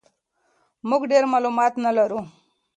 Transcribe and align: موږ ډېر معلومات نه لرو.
موږ 0.89 1.01
ډېر 1.11 1.23
معلومات 1.33 1.73
نه 1.85 1.91
لرو. 1.97 2.19